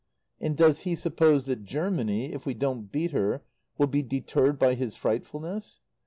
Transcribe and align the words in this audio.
And 0.39 0.57
does 0.57 0.79
he 0.79 0.95
suppose 0.95 1.45
that 1.45 1.63
Germany 1.63 2.33
if 2.33 2.43
we 2.43 2.55
don't 2.55 2.91
beat 2.91 3.11
her 3.11 3.43
will 3.77 3.85
be 3.85 4.01
deterred 4.01 4.57
by 4.57 4.73
his 4.73 4.95
frightfulness? 4.95 5.79